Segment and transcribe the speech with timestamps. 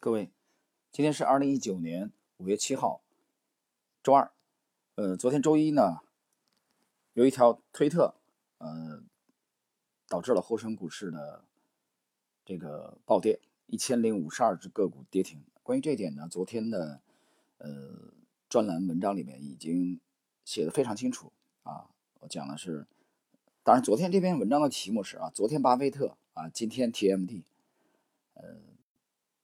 [0.00, 0.30] 各位，
[0.92, 3.02] 今天是二零一九年五月七号，
[4.00, 4.30] 周二。
[4.94, 6.02] 呃，昨天周一呢，
[7.14, 8.14] 有一条推特，
[8.58, 9.02] 呃，
[10.06, 11.44] 导致了沪深股市的
[12.44, 15.42] 这个暴跌，一千零五十二只个股跌停。
[15.64, 17.00] 关于这一点呢，昨天的
[17.56, 18.14] 呃
[18.48, 19.98] 专栏文章里面已经
[20.44, 21.32] 写的非常清楚
[21.64, 21.90] 啊。
[22.20, 22.86] 我讲的是，
[23.64, 27.42] 当然昨天这篇文章的题目是啊，昨天巴菲特啊，今天 TMD，
[28.34, 28.67] 呃。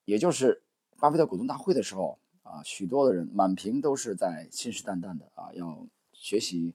[0.04, 0.62] 也就是
[0.98, 6.74] 巴菲特股东大会的时候啊，许多的人满屏都是在信誓旦旦的啊，要学习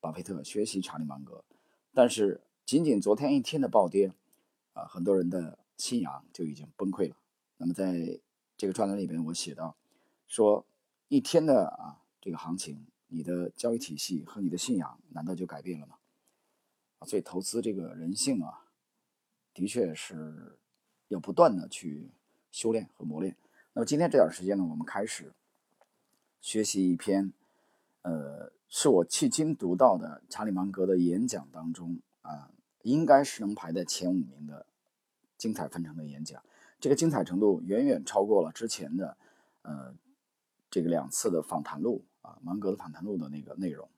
[0.00, 1.44] 巴菲特，学习查理芒格。
[1.92, 4.12] 但是仅仅昨天一天的暴跌
[4.72, 7.16] 啊，很多人的信仰就已经崩溃了。
[7.56, 8.20] 那么在
[8.56, 9.76] 这个专栏里边，我写到
[10.28, 10.64] 说，
[11.08, 15.96] 一天的啊这个行情，你的交易体系和你的信仰难道就改变了吗？
[17.00, 18.66] 啊，所以投资这个人性啊，
[19.52, 20.58] 的确是
[21.08, 22.12] 要不断的去。
[22.50, 23.36] 修炼和磨练。
[23.72, 25.32] 那么今天这段时间呢，我们开始
[26.40, 27.32] 学习一篇，
[28.02, 32.50] 呃，是我迄今读到的查理芒格的演讲当中啊，
[32.82, 34.66] 应该是能排在前五名的
[35.38, 36.42] 精彩纷呈的演讲。
[36.80, 39.16] 这个精彩程度远远超过了之前的
[39.62, 39.94] 呃
[40.70, 43.88] 这个两次的访谈录啊，芒格的访谈录的那个内容。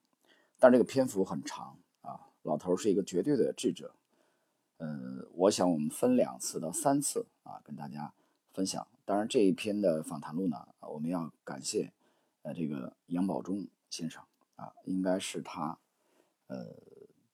[0.58, 3.95] 但这个篇幅很长啊，老头是一个绝对的智者。
[4.77, 8.12] 呃，我想我们分两次到三次啊，跟大家。
[8.53, 11.91] 分享，当然这一篇的访谈录呢，我们要感谢，
[12.42, 14.22] 呃，这个杨宝忠先生
[14.56, 15.78] 啊，应该是他，
[16.48, 16.77] 呃，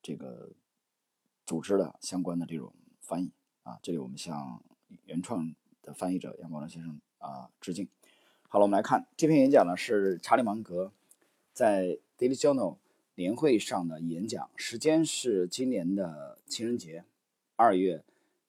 [0.01, 0.53] 这个
[1.45, 3.33] 组织的相关的这种翻译
[3.65, 4.63] 啊，这里我们向
[5.07, 5.53] 原创
[5.83, 7.89] 的翻译者杨宝忠先生啊致敬。
[8.49, 10.93] 好了，我们来看这篇演讲呢，是查理芒格
[11.53, 12.77] 在 Daily Journal
[13.17, 17.05] 年会上的演讲，时间是今年的情人节，
[17.57, 18.05] 二月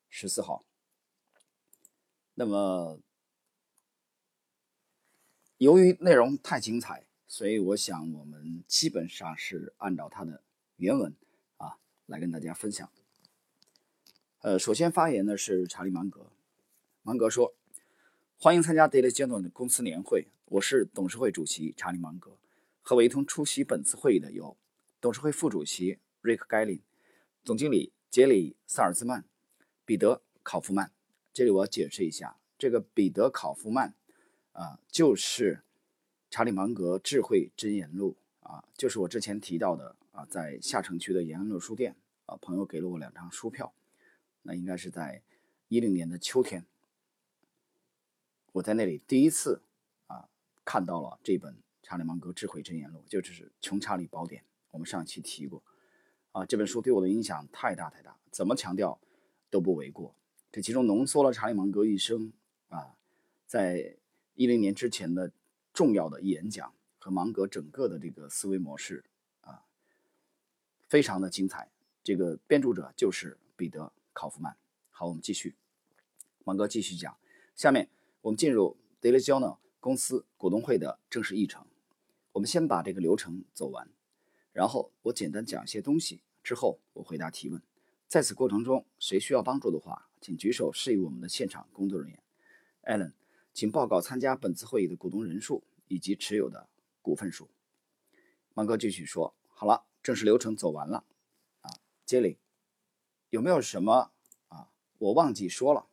[0.08, 0.64] 十四号。
[2.40, 3.02] 那么，
[5.58, 10.42] 由于内容太精彩，所以我想我们基本上是按照它的
[10.78, 11.14] 原文
[11.58, 12.90] 啊来跟大家分享。
[14.40, 16.32] 呃，首先发言的是查理芒格。
[17.02, 17.54] 芒格说
[18.40, 22.38] ：“欢迎参加 Daily Journal 的公司年会，我是董事会主席查理芒格。
[22.80, 24.56] 和我一同出席本次会议的有
[25.02, 26.82] 董事会副主席瑞克·盖林、
[27.44, 29.26] 总经理杰里·萨尔兹曼、
[29.84, 30.94] 彼得·考夫曼。”
[31.32, 33.96] 这里我要解释一下，这个彼得考夫曼
[34.52, 35.64] 啊，就是
[36.30, 43.74] 查理芒格智慧箴言录啊，就是我之前提到的啊，在下城区的延安路书店啊，朋友给了我两张书票，
[44.42, 45.24] 那应该是在
[45.70, 46.66] 一零年的秋天，
[48.52, 49.62] 我在那里第一次
[50.08, 50.28] 啊
[50.66, 55.64] 看到了这本查理芒格智慧箴言录，就是《穷查理宝典》，我们上期提过
[56.34, 59.00] 啊，这本书对我的影响太大太大，怎么强调
[59.50, 60.14] 都不为过。
[60.52, 62.34] 这其中浓缩了查理芒格一生
[62.70, 62.96] 啊，
[63.46, 63.98] 在
[64.36, 65.32] 一零年之前的
[65.74, 69.04] 重要的演讲和芒格整个的这个思维模式
[69.42, 69.66] 啊，
[70.88, 71.70] 非常的精彩。
[72.04, 73.82] 这个编著者就是彼得·
[74.14, 74.58] 考夫曼。
[74.90, 75.56] 好，我们继续，
[76.44, 77.18] 芒格继续讲。
[77.56, 77.90] 下面
[78.22, 81.66] 我们进入 Daily Journal 公司股东会的正式议程。
[82.32, 83.90] 我们先把这个流程走完，
[84.54, 87.62] 然后我简单讲一些东西，之后我回答提问。
[88.08, 92.24] 在此过程中，谁需要帮助的话，请举手示意我们的现场工作人员。
[92.90, 93.14] Allen，
[93.54, 96.68] 请报告参加本次会议的股东人数以及持有的
[97.04, 97.48] 股份数。
[98.56, 101.06] 芒格继续说：“好了，正式流程走完了。
[101.62, 101.70] 啊，
[102.04, 102.40] 杰里，
[103.30, 104.12] 有没有什么
[104.48, 105.86] 啊我忘记说了？”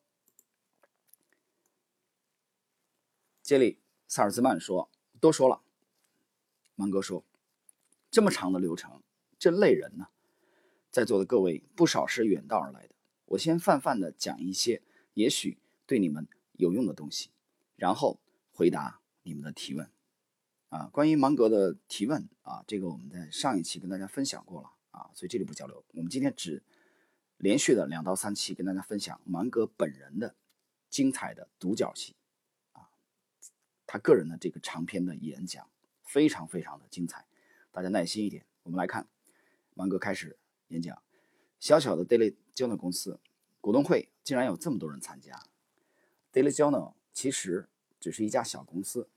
[3.43, 3.75] 杰里·
[4.09, 4.91] 萨尔兹曼说
[5.21, 5.61] ：“都说了。”
[6.77, 7.27] 芒格说
[8.11, 9.03] ：“这么长的流程，
[9.39, 10.09] 真累人呢。”
[10.91, 12.95] 在座的各位，不少是远道而来的。
[13.27, 14.83] 我先泛泛的讲一些
[15.13, 16.27] 也许对你们
[16.57, 17.31] 有用的东西，
[17.77, 18.21] 然后
[18.53, 19.91] 回答你们的提问。
[20.69, 25.85] 啊，关于芒格的提问啊，这个我们在上一期跟大家分享过了啊，所以这里不交流。
[25.95, 26.63] 我们今天只
[27.37, 30.35] 连续的两到三期跟大家分享芒格本人的
[30.91, 32.17] 精彩的独角戏
[32.73, 32.91] 啊，
[33.87, 35.71] 他个人的这个长篇的演讲
[36.03, 37.27] 非常非常的精彩，
[37.71, 38.45] 大家耐心一点。
[38.65, 39.09] 我们来看，
[39.75, 40.39] 芒格开始。
[40.71, 41.01] 演讲，
[41.61, 43.21] 小小的 Daily Journal 公司
[43.61, 45.41] 股东会竟然有这么多人参加。
[46.37, 47.67] Daily Journal 其实
[47.99, 49.09] 只是一家小公司。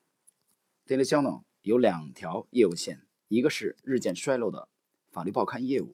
[0.87, 4.69] Daily Journal 有两条业务线，一个是日渐衰落的
[5.11, 5.93] 法律报刊业务，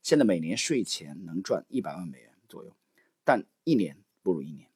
[0.00, 2.74] 现在每年税前能赚一百万美元左右，
[3.22, 4.70] 但一年不如一年；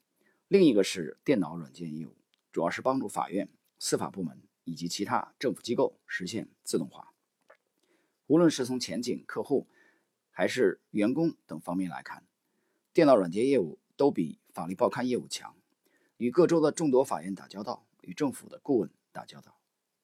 [0.49, 2.15] 另一个是电脑软件业务，
[2.53, 3.49] 主要是帮助法院、
[3.79, 7.15] 司法部门以及其他政府机构实现自动化。
[8.27, 9.67] 无论是从前景、客户，
[10.31, 12.23] 还是员工等方面来看，
[12.93, 15.56] 电脑软件业务都比法律报刊业务强。
[16.19, 19.59] 与各州的众多法院打交道，与政府的顾问打交道，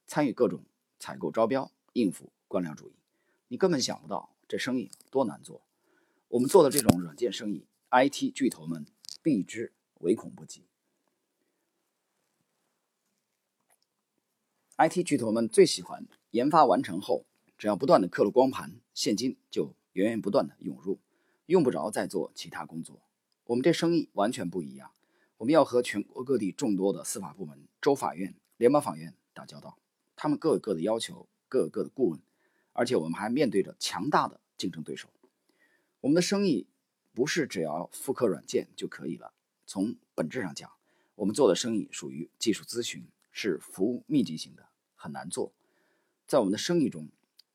[0.07, 0.65] 参与各种
[0.99, 2.95] 采购招标，应付官僚主义。
[3.49, 5.63] 你根本想不到这生意多难做。
[6.29, 8.87] 我们做的这种软件生意，IT 巨头们
[9.23, 10.65] 避之唯恐不及。
[14.79, 17.27] IT 巨头们最喜欢研发完成后，
[17.57, 20.99] 只要不断的刻录光盘，现金就源源不断的涌入，
[21.47, 23.03] 用不着再做其他工作。
[23.45, 24.91] 我们这生意完全不一样，
[25.43, 29.77] 我们要和全国各地众多的司法部门、州法院、联邦法院打交道，
[30.15, 32.21] 他们各有各的要求，各有各的顾问，
[32.73, 35.09] 而且我们还面对着强大的竞争对手。
[35.99, 36.69] 我们的生意
[37.13, 39.35] 不是只要复刻软件就可以了，
[39.67, 40.71] 从本质上讲，
[41.17, 44.69] 我们做的生意属于技术咨询，是服务密集型的。
[44.95, 45.53] 很难做，
[46.29, 47.09] 在我们的生意中，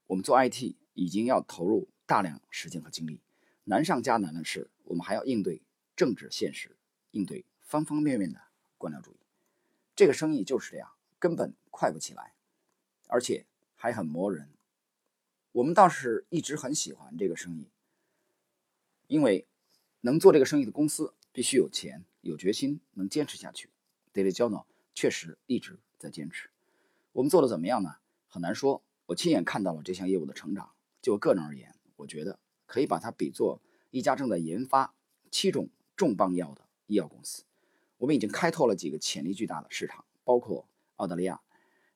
[0.08, 3.22] 我们做 IT 已经要投入大量时间和精力。
[3.64, 5.62] 难上加难的是，我们还要应对
[5.96, 6.76] 政治现实，
[7.12, 8.42] 应对方方面面的
[8.78, 9.18] 官僚主义。
[9.94, 12.34] 这个生意就是这样，根本快不起来，
[13.08, 14.50] 而且还很磨人。
[15.52, 17.70] 我们倒是一直很喜欢这个生意，
[19.08, 19.46] 因为
[20.02, 23.70] 能做这个生意的公司必须有钱、有决心，能坚持下去。
[24.14, 24.64] Daily Journal
[24.96, 26.50] 确实一直在坚持。
[27.12, 27.98] 我们做的怎么样呢？
[28.28, 28.82] 很难说。
[29.08, 30.72] 我亲眼看到了这项业务的成长。
[31.02, 34.94] 就我个人而言，我觉得可以把它比作一家正在研发
[35.32, 37.44] 七种重磅药的医药公司。
[37.98, 40.68] 我们已经开拓了几个潜力巨大的市场，包括
[40.98, 41.42] 澳大利亚、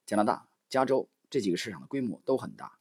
[0.05, 2.77] 加拿大、加州这几个市场的规模都很大。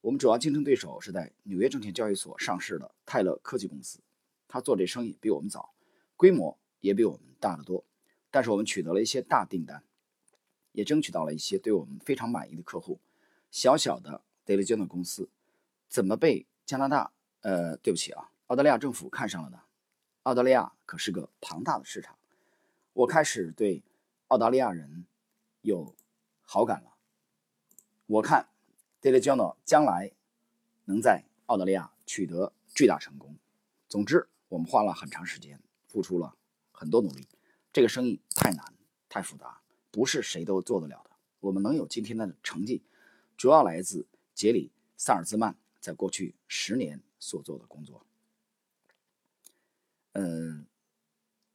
[0.00, 4.00] 我们主要竞争对手是在纽约证券交易所上市的泰勒科技公司，
[4.48, 5.74] 他做这生意比我们早，
[6.16, 7.84] 规模也比我们大得多。
[8.30, 9.82] 但是我们取得了一些大订单。
[10.72, 13.00] 也争取到了一些对我们非常满意的客户。
[13.50, 15.28] 小小的 Daily Journal 公司
[15.88, 19.62] 怎么被加拿大呃，对不起啊，澳大利亚政府看上了呢？
[20.22, 22.16] 澳大利亚可是个庞大的市场，
[22.92, 23.82] 我开始对
[24.28, 25.06] 澳大利亚人
[25.62, 25.94] 有
[26.42, 26.94] 好感了。
[28.06, 28.48] 我看
[29.00, 30.12] Daily Journal 将来
[30.84, 33.36] 能在澳大利亚取得巨大成功。
[33.88, 36.36] 总之，我们花了很长时间，付出了
[36.72, 37.28] 很多努力。
[37.72, 38.74] 这个生意太难，
[39.08, 39.60] 太复杂。
[39.92, 41.10] 不是谁都做得了的。
[41.40, 42.82] 我们能有今天的成绩，
[43.36, 48.04] 主要来自杰里·萨尔兹曼在过去十年所做的工作。
[50.12, 50.66] 嗯，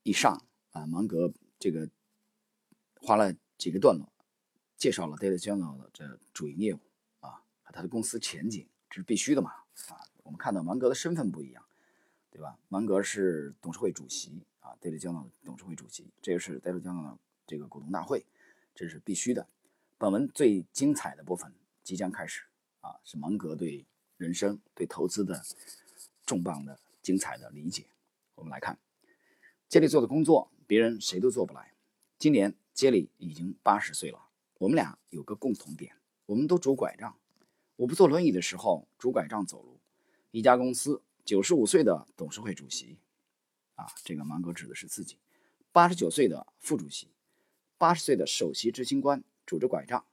[0.04, 0.46] 以上
[0.76, 1.90] 啊，芒格这个
[3.00, 4.12] 花了几个段落，
[4.76, 6.80] 介绍了 Daily Journal 的这主营业务
[7.22, 9.52] 啊，和他的公司前景，这是必须的嘛
[9.88, 10.04] 啊。
[10.24, 11.66] 我们看到芒格的身份不一样，
[12.30, 12.60] 对吧？
[12.68, 17.18] 芒格是董事会主席啊，Daily Journal 董事会主席，这个是 Daily Journal。
[17.48, 18.26] 这个股东大会，
[18.74, 19.48] 这是必须的。
[20.00, 22.42] 本文最精彩的部分即将开始
[22.82, 23.86] 啊，是芒格对
[24.18, 25.40] 人生、对投资的
[26.26, 27.86] 重磅的精彩的理解。
[28.34, 28.80] 我们来看，
[29.70, 31.74] 杰里做的工作，别人谁都做不来。
[32.18, 35.96] 今年杰里已经八十岁了，我们俩有个共同点，
[36.26, 37.18] 我们都拄拐杖。
[37.76, 39.80] 我不坐轮椅的时候，拄拐杖走路。
[40.32, 43.00] 一家公司九十五岁的董事会主席，
[43.76, 45.18] 啊，这个芒格指的是自己，
[45.72, 47.10] 八十九岁的副主席。
[47.78, 50.06] 八十岁的首席执行官拄着拐杖，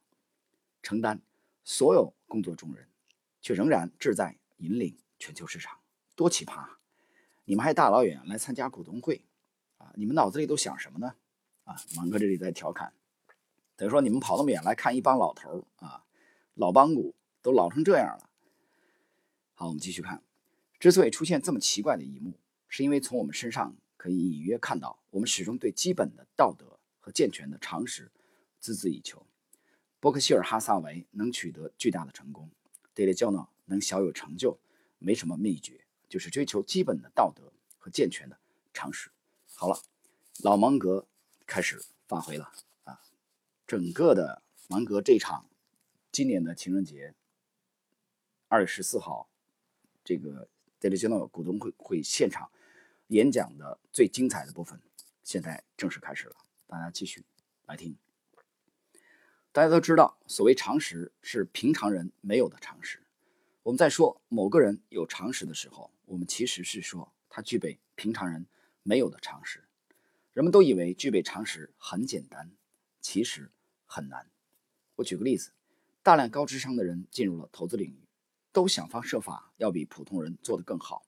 [0.82, 1.22] 承担
[1.62, 2.88] 所有工作重任，
[3.40, 5.78] 却仍然志在引领全球市场，
[6.16, 6.68] 多奇葩！
[7.44, 9.24] 你们还大老远来参加股东会
[9.82, 9.92] 啊？
[9.96, 11.14] 你们脑子里都想什么呢？
[11.64, 12.92] 啊，芒哥这里在调侃，
[13.76, 16.04] 等于说你们跑那么远来看一帮老头啊，
[16.54, 18.30] 老帮股都老成这样了。
[19.54, 20.22] 好，我们继续看，
[20.78, 26.78] 之所以出现这么奇怪的一幕，是因为从我们身上可以隐约看到，我们始终对基本的道德。
[27.04, 28.12] 和健全的常识，
[28.62, 29.26] 孜孜以求。
[29.98, 32.48] 伯克希尔哈撒韦能取得巨大的成功
[32.94, 34.60] ，Daily Journal 能小有成就，
[35.00, 38.38] 没什么秘诀，就是追求基本的道德和健全的
[38.72, 39.10] 常识。
[39.62, 39.80] 好了，
[40.42, 41.06] 老芒格
[41.46, 42.50] 开始发挥了
[42.82, 43.00] 啊！
[43.64, 45.46] 整个的芒格这场
[46.10, 47.14] 今年的情人节，
[48.48, 49.28] 二月十四号，
[50.02, 50.48] 这个
[50.80, 52.50] Daily Journal 股东会会现场
[53.06, 54.80] 演讲的最精彩的部分，
[55.22, 56.34] 现在正式开始了。
[56.66, 57.24] 大家继续
[57.66, 57.96] 来听。
[59.52, 63.00] 大家都知道，所谓常识是平常人没有的常识。
[63.62, 68.44] 我们在说某个人有常识的时候，我们其实是说他具备平常人
[68.82, 69.64] 没有的常识。
[70.32, 72.50] 人们都以为具备常识很简单，
[73.00, 73.50] 其实
[73.86, 74.30] 很难。
[74.96, 75.52] 我举个例子：
[76.02, 78.08] 大量高智商的人进入了投资领域，
[78.52, 81.06] 都想方设法要比普通人做得更好。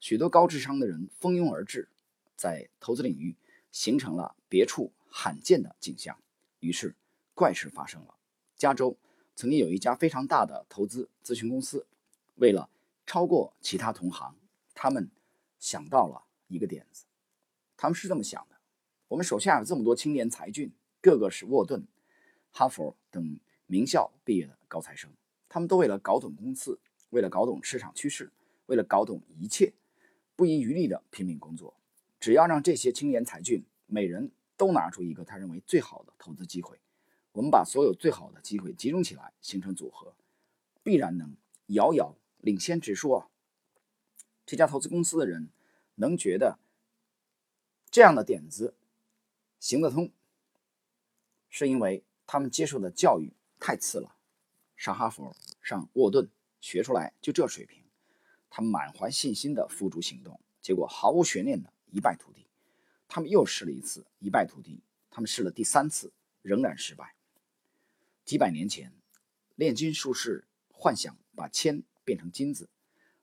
[0.00, 1.88] 许多高智商的人蜂拥而至，
[2.36, 3.36] 在投资领域
[3.70, 4.92] 形成了别处。
[5.08, 6.20] 罕见的景象，
[6.60, 6.94] 于是
[7.32, 8.18] 怪事发生了。
[8.54, 8.98] 加州
[9.34, 11.86] 曾经有一家非常大的投资咨询公司，
[12.34, 12.68] 为了
[13.06, 14.36] 超过其他同行，
[14.74, 15.10] 他们
[15.58, 17.05] 想到了一个点子。
[17.76, 18.56] 他们是这么想的：
[19.08, 21.86] 我们手下有这么多青年才俊，个个是沃顿、
[22.50, 25.10] 哈佛等名校毕业的高材生，
[25.48, 26.78] 他们都为了搞懂公司，
[27.10, 28.32] 为了搞懂市场趋势，
[28.66, 29.74] 为了搞懂一切，
[30.34, 31.76] 不遗余力地拼命工作。
[32.18, 36.78] 只要让这些青年才俊每人都拿出一个他认为最好的投资机会，
[37.32, 40.14] 我们把所有最好的机会集中起来，形成组合，
[40.82, 43.28] 必然能遥遥领先指数啊！
[44.46, 45.50] 这家投资公司的人
[45.96, 46.58] 能觉得
[47.96, 48.74] 这样的点子。
[49.58, 50.12] 行得通，
[51.48, 54.16] 是因为他们接受的教育太次了，
[54.76, 56.28] 上哈佛、上沃顿
[56.60, 57.82] 学出来就这水平，
[58.50, 62.46] 他们满怀信心的付诸行动，结果毫无悬念的一败涂地。
[63.08, 64.82] 他们又试了一次，一败涂地。
[65.08, 66.12] 他们试了第三次，
[66.42, 67.14] 仍然失败。
[68.26, 68.92] 几百年前，
[69.54, 72.68] 炼金术士幻想把铅变成金子，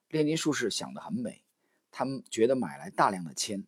[0.08, 1.44] 炼金术士想得很美，
[1.92, 3.64] 他们觉得买来大量的铅，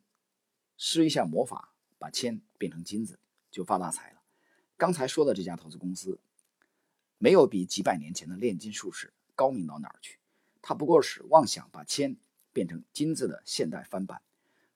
[0.77, 1.73] 施一下魔法。
[1.99, 3.19] 把铅变成金子
[3.51, 4.21] 就发大财了。
[4.77, 6.21] 刚才说的这家投资公司，
[7.17, 10.19] 没有比几百年前的炼金术士高明到哪儿去。
[10.61, 12.19] 他不过是妄想把铅
[12.53, 14.21] 变成金子的现代翻版，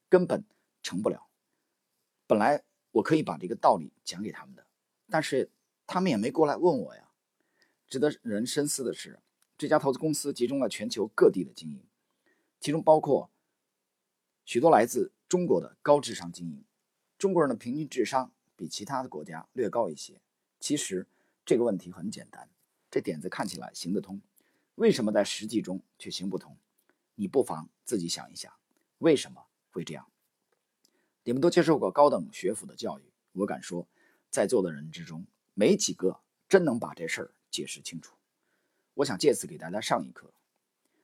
[0.09, 0.47] 根本
[0.83, 1.29] 成不了。
[2.27, 4.67] 本来我可以把这个道理讲给他们的，
[5.11, 5.51] 但是
[5.87, 7.11] 他们也没过来问我呀。
[7.87, 9.21] 值得人深思的是，
[9.59, 11.85] 这家投资公司集中了全球各地的精英，
[12.59, 13.31] 其中包括
[14.47, 16.65] 许多来自中国的高智商精英。
[17.17, 20.21] 中国人的平均智商比其他的国家略高一些。
[20.59, 21.07] 其实
[21.45, 22.51] 这个问题很简单，
[22.91, 24.21] 这点子看起来行得通，
[24.75, 26.57] 为什么在实际中却行不通？
[27.15, 28.53] 你不妨自己想一想，
[28.99, 30.11] 为什么会这样？
[31.23, 33.87] 你们都接受过高等学府的教育，我敢说，
[34.31, 36.19] 在座的人之中，没几个
[36.49, 38.17] 真能把这事儿解释清楚。
[38.95, 40.33] 我想借此给大家上一课：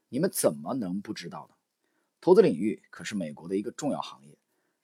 [0.09, 1.56] 你们怎么能不知道呢？
[2.27, 4.37] 投资领域可是美国的一个重要行业。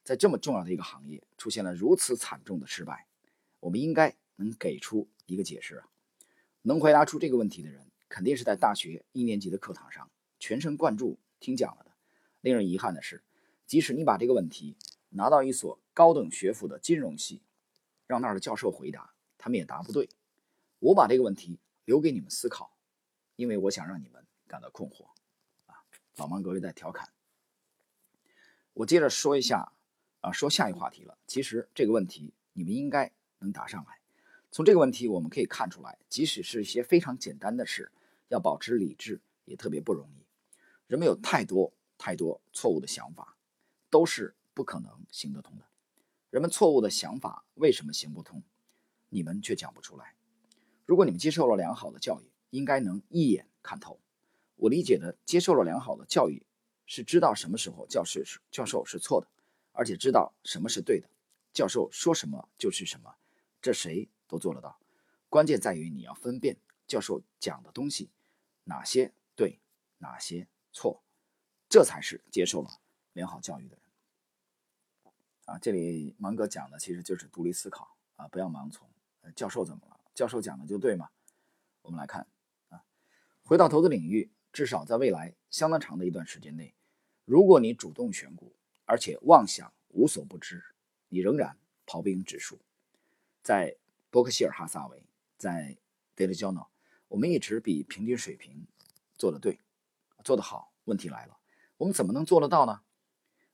[0.04, 3.08] 在这么重要的一个行业出现了如此惨重的失败，
[3.58, 5.88] 我们应该能给出一个解释啊！
[6.62, 10.08] 能回答出这个问题的人，肯定是在大学一年级的课堂上
[10.38, 11.90] 全神贯注听讲了的。
[12.42, 13.25] 令人遗憾的是，
[13.66, 14.76] 即使你把这个问题
[15.08, 17.42] 拿到一所高等学府的金融系，
[18.06, 20.08] 让那儿的教授回答，他们也答不对。
[20.78, 22.76] 我把这个问题留给你们思考，
[23.34, 25.06] 因为我想让你们感到困惑。
[25.66, 25.82] 啊，
[26.14, 27.08] 老芒格在调侃。
[28.75, 29.73] 我接着说一下。
[30.23, 31.19] 啊，说下一话题了。
[31.26, 33.11] 其实这个问题你们应该
[33.41, 33.99] 能答上来。
[34.52, 37.91] 从这个问题我们可以看出来，即使是一些非常简单的事，
[38.29, 40.25] 要保持理智也特别不容易。
[40.87, 43.37] 人们有太多太多错误的想法，
[43.91, 45.64] 都是不可能行得通的。
[46.31, 48.45] 人们错误的想法为什么行不通？
[49.09, 50.14] 你们却讲不出来。
[50.87, 53.99] 如果你们接受了良好的教育，应该能一眼看透。
[54.55, 56.47] 我理解的接受了良好的教育，
[56.94, 59.26] 是知道什么时候教师是教授是错的。
[59.72, 61.08] 而且知道什么是对的，
[61.54, 63.14] 教授说什么就是什么，
[63.62, 64.78] 这谁都做得到。
[65.30, 68.11] 关键在于你要分辨教授讲的东西
[68.64, 69.58] 哪些对，
[69.96, 71.02] 哪些错，
[71.70, 72.68] 这才是接受了
[73.14, 73.84] 良好教育的人。
[75.46, 78.87] 啊，这里芒格讲的其实就是独立思考啊，不要盲从。
[79.34, 79.99] 教授怎么了？
[80.14, 81.08] 教授讲的就对吗？
[81.80, 82.26] 我们来看
[82.68, 82.84] 啊，
[83.42, 86.75] 回到投资领域，至少在未来相当长的一段时间内，
[87.33, 88.53] 如果你主动选股。
[88.85, 90.62] 而且妄想无所不知，
[91.09, 92.59] 你仍然跑不赢指数。
[93.43, 93.75] 在
[94.11, 95.03] 伯克希尔哈撒韦，
[95.39, 95.79] 在
[96.15, 96.67] Daily Journal，
[97.09, 98.67] 我们一直比平均水平
[99.17, 99.61] 做得对，
[100.23, 100.75] 做得好。
[100.85, 101.39] 问题来了，
[101.79, 102.83] 我们怎么能做得到呢？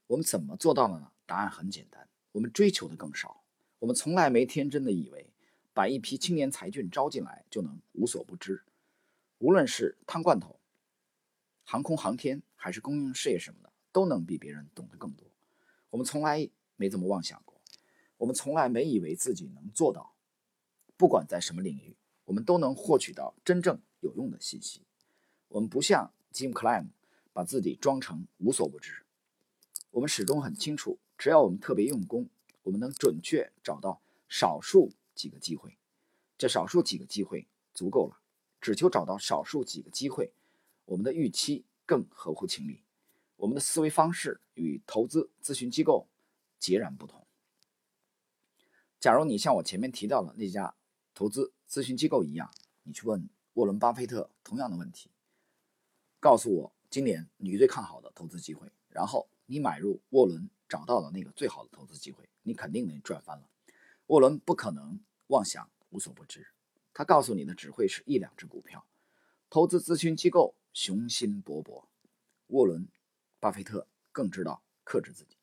[0.09, 1.13] 我们怎么做到的呢？
[1.25, 3.45] 答案很简单，我们追求的更少。
[3.79, 5.31] 我们从来没天真的以为，
[5.73, 8.65] 把一批青年才俊招进来就能无所不知。
[9.39, 10.59] 无论是汤罐头、
[11.63, 13.68] 航空航天，还是公用事业什么的。
[13.99, 15.27] 都能比别人懂得更多。
[15.91, 17.61] 我们从来没这么妄想过，
[18.17, 20.15] 我们从来没以为自己能做到。
[20.97, 24.87] 不管在什么领域，我们都能获取到真正有用的信息。
[25.49, 26.91] 我们不像 Jim Clam
[27.33, 29.05] 把自己装成无所不知。
[29.91, 32.29] 我们始终很清楚，只要我们特别用功，
[32.63, 35.77] 我们能准确找到少数几个机会。
[36.37, 38.21] 这少数几个机会足够了。
[38.61, 40.33] 只求找到少数几个机会，
[40.85, 42.85] 我们的预期更合乎情理。
[43.39, 46.09] 我们的思维方式与投资咨询机构
[46.59, 47.25] 截然不同。
[48.99, 50.75] 假如你像我前面提到的那家
[51.15, 52.51] 投资咨询机构一样，
[52.83, 55.11] 你去问沃伦·巴菲特同样的问题，
[56.19, 63.49] 告诉我今年你最看好的投资机会，然后你买入沃伦找到的那个最好的投资机会，你肯定能赚翻了。
[64.07, 66.49] 沃伦不可能妄想无所不知，
[66.93, 68.85] 他告诉你的只会是一两只股票。
[69.49, 71.85] 投资咨询机构雄心勃勃，
[72.49, 72.89] 沃伦。
[73.41, 75.37] 巴菲特更知道克制自己。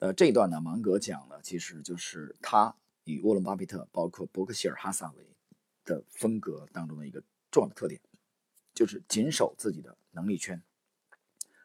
[0.00, 5.26] 呃，这一段呢，芒格讲了，其实就是他与沃伦·巴菲特，包括伯克希尔·哈撒韦
[5.84, 8.00] 的风格当中的一个重要的特点，
[8.74, 10.62] 就是谨守自己的能力圈。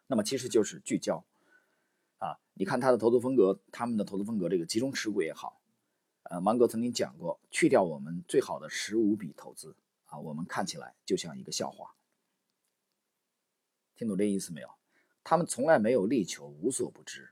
[0.08, 1.24] 那么，其实就是聚焦。
[2.17, 5.62] 啊，你看他的投资风格，他们的投资风格，这个集中持股也好，
[6.24, 11.93] 呃，芒格曾经讲过，去掉我们最好的十五笔投资啊，我们看起来就像一个笑话。
[13.96, 14.70] 听懂这意思没有？
[15.24, 17.30] 他们从来没有力求无所不知，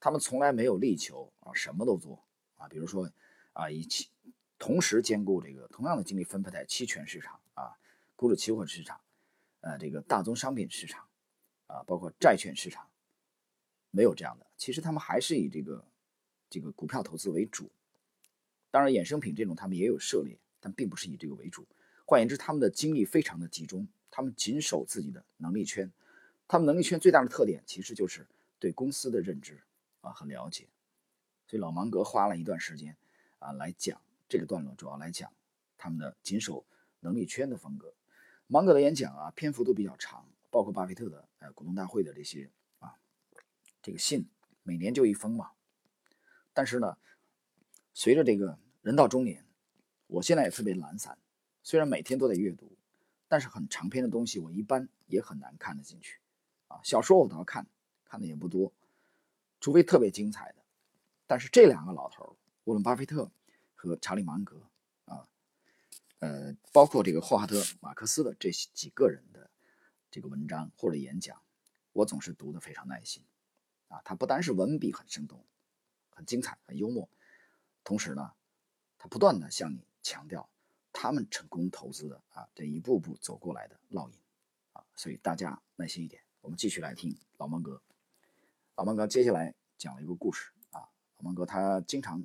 [0.00, 2.24] 他们从来没有力求啊什么都做
[2.56, 3.10] 啊，比如说
[3.52, 4.08] 啊，一起
[4.58, 7.76] 同时兼顾这个同样的精力分配在期权市场啊、
[8.16, 9.00] 股指期货市场、
[9.60, 11.06] 呃这个大宗商品市场
[11.66, 12.88] 啊，包括债券市场。
[13.90, 15.84] 没有这样的，其实他们还是以这个
[16.50, 17.70] 这个股票投资为主，
[18.70, 21.64] 当然衍生品这种他们也有涉猎，但并不是以这个为主。
[22.04, 25.92] 换言之，他们的精力非常的集中，他们谨守自己的能力圈。
[26.46, 28.26] 他们能力圈最大的特点其实就是
[28.58, 29.62] 对公司的认知
[30.00, 30.68] 啊和了解。
[31.46, 32.96] 所以老芒格花了一段时间
[33.38, 35.32] 啊来讲这个段落，主要来讲
[35.76, 36.64] 他们的谨守
[37.00, 37.94] 能力圈的风格。
[38.46, 42.96] 芒格的演讲啊篇幅都比较长，包括巴菲特的呃股东大会的这些啊。
[43.82, 44.28] 这个信
[44.62, 45.52] 每年就一封嘛，
[46.52, 46.96] 但是呢，
[47.92, 49.44] 随着这个人到中年，
[50.06, 51.18] 我现在也特别懒散，
[51.62, 52.76] 虽然每天都在阅读，
[53.28, 56.18] 但是很长篇的东西我一般也很难看得进去
[56.82, 57.66] 小说我倒要看，
[58.04, 58.72] 看的也不多，
[59.60, 60.56] 除非特别精彩的。
[61.26, 63.30] 但是这两个老头，沃伦·巴菲特
[63.74, 64.60] 和查理·芒格
[65.04, 65.28] 啊，
[66.18, 69.50] 呃，包括这个霍华德·马克思的这几个人的
[70.10, 71.40] 这个文章或者演讲，
[71.92, 73.22] 我总是读得非常耐心。
[73.88, 75.44] 啊，他不单是文笔很生动、
[76.10, 77.08] 很精彩、很幽默，
[77.84, 78.32] 同时呢，
[78.98, 80.48] 他不断的向你强调
[80.92, 84.18] 他们成功投资的啊这一步步走过来的烙印
[84.72, 87.80] 啊，所以大家耐心一点，我们继续来听老芒格。
[88.76, 92.22] 老芒格接下来讲了一个故事啊，老芒格他经常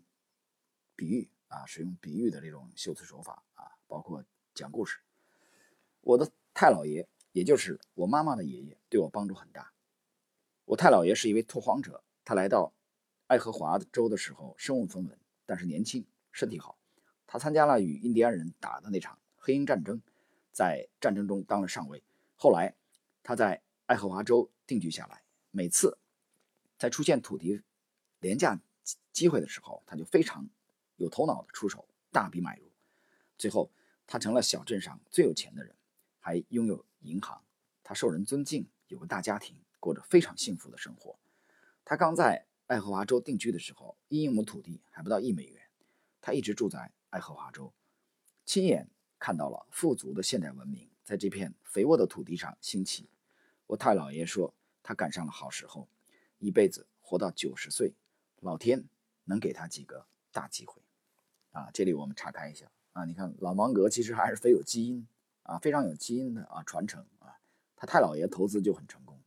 [0.93, 4.21] 比喻啊，使用比喻的这种修辞手法啊，包括
[4.53, 4.99] 讲故事。
[6.01, 9.71] 我的太姥爷，也就是我妈妈的爷爷，对我帮助很大。
[10.65, 12.73] 我太姥爷是一位拓荒者，他来到
[13.27, 16.77] 爱荷华州的时候身无分文，但是年轻，身体好。
[17.25, 20.01] 他参加了与印第安人打的那场黑鹰战争，
[20.51, 22.03] 在战争中当了上尉。
[22.35, 22.75] 后来
[23.23, 25.97] 他在爱荷华州定居下来，每次
[26.77, 27.59] 在出现土地
[28.19, 28.61] 廉价
[29.11, 30.47] 机会的时候，他就非常
[30.97, 32.69] 有头脑的出手，大笔买入。
[33.35, 33.71] 最后
[34.05, 35.75] 他成了小镇上最有钱的人，
[36.19, 37.43] 还拥有银行。
[37.83, 39.57] 他受人尊敬，有个大家庭。
[39.79, 41.17] 过着非常幸福的生活。
[41.83, 45.63] 他刚在爱荷华州定居的时候，一英亩土地还不到一美元。
[46.21, 47.73] 他一直住在爱荷华州，
[48.45, 53.09] 亲眼看到了富足的现代文明在这片肥沃的土地上兴起。
[53.69, 54.51] 我太姥爷说，
[54.81, 55.87] 他赶上了好时候，
[56.39, 57.93] 一辈子活到九十岁，
[58.39, 58.83] 老天
[59.25, 60.81] 能给他几个大机会。
[61.51, 65.07] 啊，这里我们岔开一下啊，你看老芒格其实还是非有基因
[65.43, 67.37] 啊，非常有基因的啊传承啊，
[67.75, 69.19] 他太姥爷投资就很成功。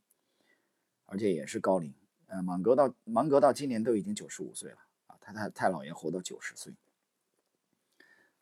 [1.05, 1.93] 而且也是高龄，
[2.27, 4.77] 呃，芒格到芒格到今年都已经九十五岁了
[5.07, 6.73] 啊，他太太姥爷活到九十岁。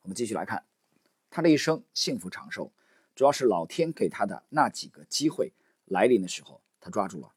[0.00, 0.64] 我们继续来看，
[1.30, 2.72] 他这一生幸福长寿，
[3.14, 5.52] 主要是老天给他的那几个机会
[5.86, 7.34] 来临的时候，他抓住了。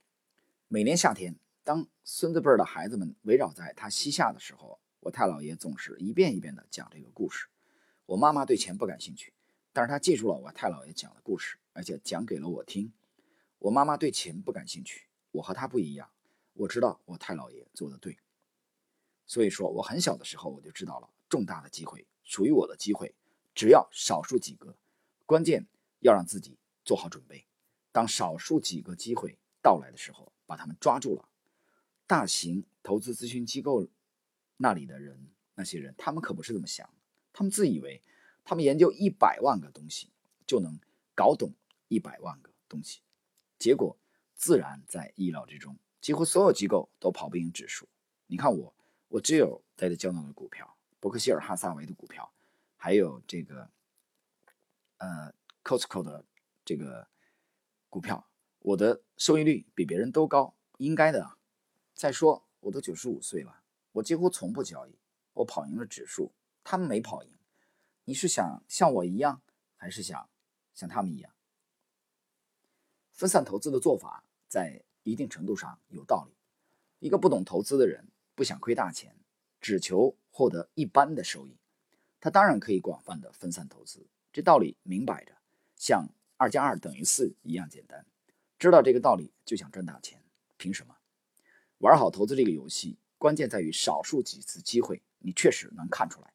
[0.68, 7.48] 每年夏天，当孙子辈儿的孩子们围绕在他膝下的时候，我太姥爷总是一遍一遍地讲这个故事。
[8.06, 9.34] 我妈妈对钱不感兴趣，
[9.74, 12.94] 但是她记住了我太姥爷讲的故事，而且讲给了我听。
[13.60, 15.08] 我妈妈对钱不感兴趣。
[15.32, 16.10] 我和她不一样，
[16.54, 18.18] 我知道我太姥爷做的对，
[19.26, 23.14] 所以说我很小的时候我就知道了重大的机会属于我的机会，
[23.54, 24.78] 只要少数几个，
[25.26, 25.68] 关键
[26.00, 27.46] 要让自己做好准备。
[27.96, 31.30] 当少数几个机会到来的时候，把他们抓住了。
[32.06, 33.88] 大型投资咨询机构
[34.58, 36.94] 那里的人，那些人他们可不是这么想，
[37.32, 38.02] 他们自以为
[38.44, 40.10] 他们研究一百万个东西
[40.46, 40.78] 就能
[41.16, 41.54] 搞懂
[41.88, 43.00] 一百万个东西，
[43.58, 43.98] 结果。
[44.38, 47.88] 自然在意料之中，几乎所有机构都跑不赢指数。
[48.28, 48.76] 你看我，
[49.08, 52.30] 我只有在这交纳的股票，伯克希尔哈萨维的股票，
[52.76, 53.70] 还有这个
[54.98, 56.26] 呃 Costco 的
[56.66, 57.08] 这个
[57.96, 58.28] 股票，
[58.60, 61.38] 我的收益率比别人都高，应该的。
[61.94, 63.62] 再说，我都九十五岁了，
[63.94, 65.00] 我几乎从不交易，
[65.32, 67.32] 我跑赢了指数，他们没跑赢。
[68.04, 69.42] 你是想像我一样，
[69.78, 70.28] 还是想
[70.74, 71.32] 像他们一样？
[73.14, 76.36] 分散投资的做法在一定程度上有道理。
[77.00, 79.16] 一个不懂投资的人不想亏大钱，
[79.62, 81.56] 只求获得一般的收益，
[82.20, 84.06] 他当然可以广泛的分散投资。
[84.34, 85.32] 这道理明摆着，
[85.78, 86.10] 像
[86.46, 88.06] 二加二等于四一样简单。
[88.60, 90.22] 知道这个道理就想赚大钱，
[90.58, 90.96] 凭什么？
[91.80, 96.32] 玩好投资这个游戏，关键在于少数几次机会，你确实能看出来，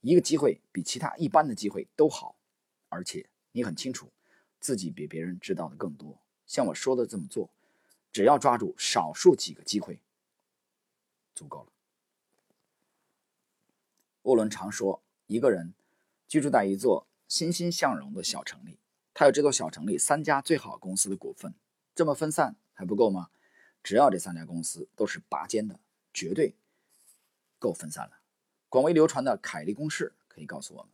[0.00, 2.36] 一个机会比其他一般的机会都好，
[2.88, 4.10] 而且你很清楚
[4.60, 6.18] 自己比别人知道的更多。
[6.46, 7.50] 像我说的这么做，
[8.10, 10.00] 只要抓住少数几个机会，
[11.34, 11.72] 足够了。
[14.22, 15.74] 沃伦常说，一个人
[16.26, 18.78] 居住在一座欣欣向荣的小城里，
[19.20, 21.54] 他有这座小城里三家最好公司的股份，
[21.94, 23.28] 这么分散还不够吗？
[23.82, 25.78] 只要这三家公司都是拔尖的。
[26.14, 26.56] 绝对
[27.58, 28.22] 够分散了。
[28.70, 30.92] 广为流传的凯利公式可以告诉我们，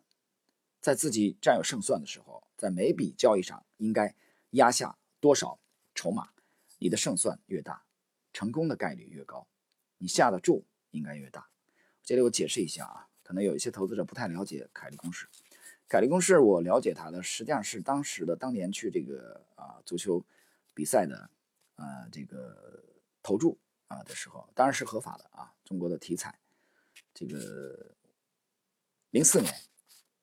[0.81, 4.17] 在自己占有胜算的时候，在每笔交易上应该
[4.51, 5.61] 压下多少
[5.95, 6.31] 筹码，
[6.81, 7.85] 你的胜算越大，
[8.33, 9.47] 成功的概率越高，
[9.99, 11.49] 你下的注应该越大。
[12.03, 15.29] 这里我解释一下啊，可能有一些投资者不太了解凯利公式。
[15.89, 20.25] 凯利公式我了解它的实际上是当时的当年去这个啊足球
[20.75, 21.31] 比赛的
[21.77, 22.85] 啊这个
[23.23, 23.59] 投注。
[23.89, 25.55] 啊的时候，当然是合法的啊。
[25.63, 26.37] 中国的体彩，
[27.15, 27.95] 这个
[29.11, 29.55] 零四年，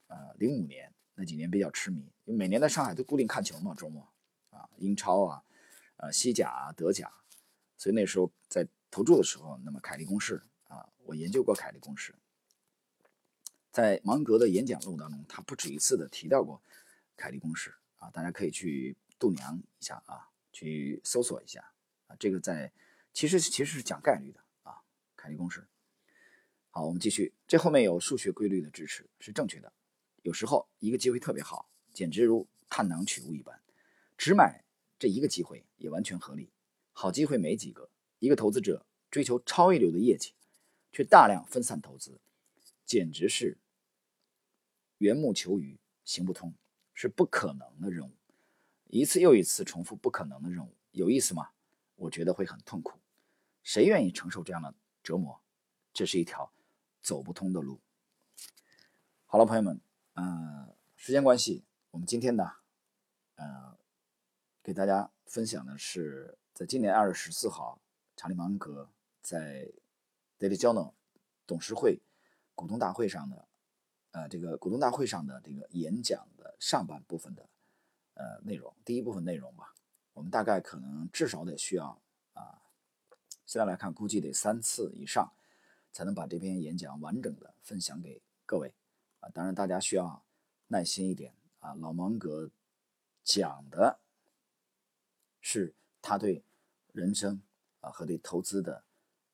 [0.07, 4.05] 呃，零五年那几年比较痴迷，因为每年在上海都固定看球嘛，周末
[4.49, 5.43] 啊，英超啊，
[5.95, 7.09] 呃，西甲啊，德甲，
[7.77, 12.13] 所以那时候在投注的时候，那么凯利公式啊，我研究过凯利公式，
[13.73, 16.61] 在芒格的演讲录当中，他不止一次的提到过
[17.17, 21.73] 凯利公式啊，大家可以去度娘一下啊，去搜索一下
[22.07, 22.71] 啊，这个在。
[23.15, 24.81] 其实其实是讲概率的啊，
[25.15, 25.67] 凯利公式。
[26.71, 27.31] 好，我们继续。
[27.47, 29.71] 这后面有数学规律的支持是正确的。
[30.23, 33.61] 有时候一个机会特别好，简直如探囊取物一般，
[34.17, 34.63] 只买
[34.97, 36.49] 这一个机会也完全合理。
[36.91, 40.33] 好机会没几个，一个投资者追求超一流的业绩，
[40.91, 42.19] 却大量分散投资，
[42.83, 43.59] 简直是
[45.03, 46.53] 缘木求鱼，行不通，
[46.93, 48.13] 是不可能的任务。
[48.87, 51.49] 一次又一次重复不可能的任务，有意思吗？
[51.95, 52.97] 我觉得会很痛苦。
[53.63, 55.41] 谁愿意承受这样的折磨？
[55.91, 56.53] 这是一条
[57.01, 57.81] 走不通的路。
[59.25, 59.81] 好了，朋友们，
[60.13, 62.53] 呃，时间关系，我们今天呢，
[63.35, 63.77] 呃，
[64.63, 67.81] 给大家分享的是，在今年二月十四号，
[68.15, 68.89] 查理芒格
[69.21, 69.69] 在
[70.39, 70.93] Daily Journal
[71.45, 72.01] 董事会
[72.55, 73.47] 股东大会上的，
[74.13, 77.49] 呃，这个股东大会上的这个演讲的上半部分的
[78.13, 79.73] 呃内容，第一部分内容吧。
[80.13, 81.99] 我们大概可能至少得需要
[82.33, 82.61] 啊。
[83.47, 85.33] 现在来看，估计得三次以上，
[85.91, 88.75] 才能把这篇演讲完整的分享给各位
[89.19, 89.29] 啊。
[89.29, 90.23] 当然，大家需要
[90.67, 91.73] 耐心一点啊。
[91.73, 92.51] 老芒格
[93.23, 93.99] 讲的
[95.41, 95.73] 是
[96.03, 96.43] 他对
[96.91, 97.41] 人生
[97.79, 98.83] 啊和对投资的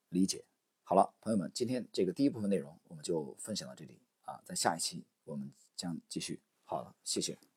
[0.07, 0.45] 理解。
[0.83, 4.41] 好了，朋友们，今天这个第一部分内容我们就分享到这里啊。
[4.45, 6.41] 在下一期我们将继续。
[6.63, 7.48] 好了，谢谢。